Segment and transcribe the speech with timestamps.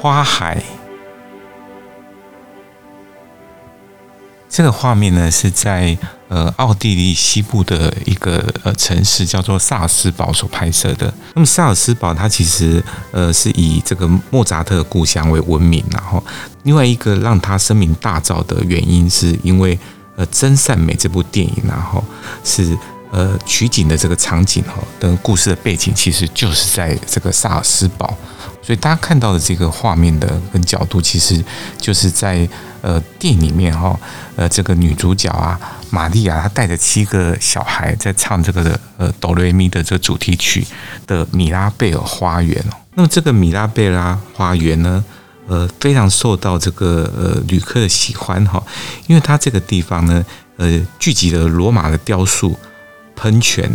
[0.00, 0.60] 花海，
[4.48, 5.96] 这个画面呢是在
[6.26, 11.14] 呃奥地利西部的一个呃城市叫做萨尔斯堡所拍摄的。
[11.34, 16.20] 那么萨尔斯堡它其实呃是以这个莫扎特故乡为闻名，然后
[16.64, 19.78] 另外一个让他声名大噪的原因是因为
[20.16, 22.04] 呃《真善美》这部电影，然后
[22.42, 22.76] 是
[23.12, 28.18] 呃取景的这个场景哈，的故事的背景其实就是在这个萨尔斯堡。
[28.64, 31.44] 所以大家看到的这个画面的跟角度，其实
[31.78, 32.48] 就是在
[32.80, 33.98] 呃电影里面哈，
[34.36, 35.58] 呃这个女主角啊
[35.90, 40.64] 玛利亚，她带着七个小孩在唱这个呃哆来咪的这个主题曲
[41.08, 42.76] 的米拉贝尔花园哦。
[42.94, 45.04] 那么这个米拉贝拉花园呢，
[45.48, 48.62] 呃非常受到这个呃旅客的喜欢哈，
[49.08, 50.24] 因为它这个地方呢，
[50.56, 52.56] 呃聚集了罗马的雕塑、
[53.22, 53.70] 喷泉，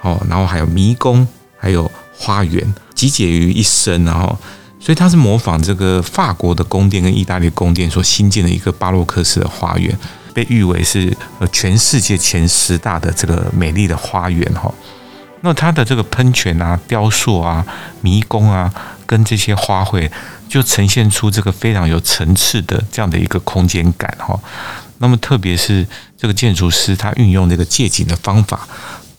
[0.00, 1.26] 哦，然后还有迷宫，
[1.58, 2.72] 还有花园。
[2.94, 4.38] 集结于一身，然后，
[4.78, 9.98] 所以它是模仿这个法国的宫殿跟意大利宫殿所新建的一个巴洛克式的花园，
[10.32, 14.72] 被誉为是呃全世界前十大的这个美丽的花园哈。
[15.40, 17.66] 那它的这个喷泉啊、雕塑啊、
[18.02, 18.72] 迷宫啊，
[19.04, 20.08] 跟这些花卉，
[20.48, 24.38] 就呈现出这个非常有层次的这样的一个空间感哈。
[25.02, 25.84] 那么特别是
[26.16, 28.68] 这个建筑师他运用这个借景的方法，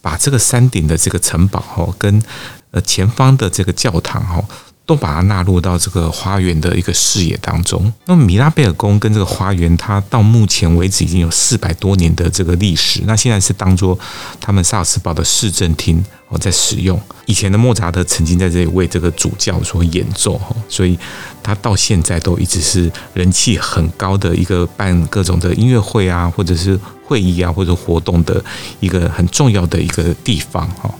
[0.01, 2.23] 把这个山顶的这个城堡哦跟
[2.71, 4.43] 呃，前方的这个教堂哦，
[4.85, 7.91] 都把它纳入到这个花园的一个视野当中。
[8.05, 13.01] 那么米拉贝尔宫跟这个花园，它到目前为止已经有四百多年的这个历史。
[13.05, 13.97] 那现在是当做
[14.39, 16.99] 他们萨尔斯堡的市政厅哦在使用。
[17.25, 20.99] 以前的莫扎特曾经在这里为这个主教所演奏哈，所以
[21.41, 28.43] 他到现在都一直是人气很高的一个办各种的音乐会啊，或者是会议啊，或者活动的
[28.81, 30.93] 一个很重要的一个地方哈。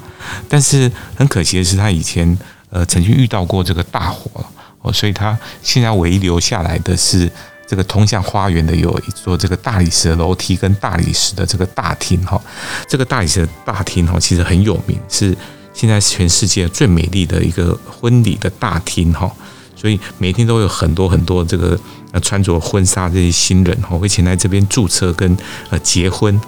[0.47, 2.37] 但是很可惜的是，他以前
[2.73, 4.45] 呃曾经遇到过这个大火了
[4.81, 7.31] 哦，所以他现在唯一留下来的是
[7.67, 12.41] 这个通向花园的有一座这个大理石的楼梯跟大理石的这个大厅哈。
[12.87, 15.37] 这个大理石的大厅哈其实很有名，是
[15.73, 19.31] 现在全世界最美丽的一个婚礼的大厅哈。
[19.75, 21.79] 所以每天都有很多很多这个
[22.11, 25.37] 呃穿着婚纱这些新人哈会前来这边注册跟
[25.69, 26.39] 呃结婚。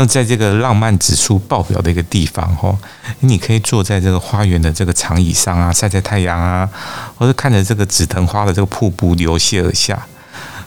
[0.00, 2.72] 那在这个浪漫指数爆表的一个地方，哈，
[3.18, 6.70] 你可以坐在这个花园的这个长椅上啊，晒晒太阳啊，
[7.16, 10.00] 或者看着这个紫藤花的这个瀑布流泻而下。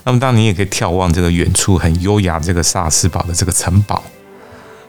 [0.04, 4.04] 那么，当然你也可以眺望这个远处很优雅这个萨斯堡的这个城堡。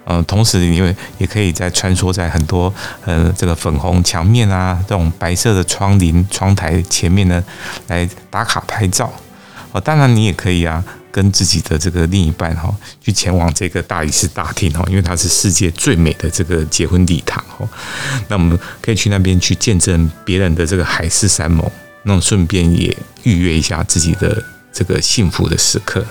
[0.06, 2.74] 嗯，同时你也也可以在穿梭在很多
[3.04, 7.40] 呃这个粉红墙面啊，这种白色的窗棂窗台前面呢，
[7.86, 9.08] 来打卡拍照。
[9.70, 10.82] 哦，当然你也可以啊。
[11.12, 17.68] 跟自己的这个另一半哈，去前往这个大理寺大厅哈，因为它是世界最美的这个结婚礼堂哈。
[18.28, 21.70] 那我们可以去那边去见证别人的这个海誓山盟，
[22.04, 24.42] 那顺便也预约一下自己的
[24.72, 26.04] 这个幸福的时刻。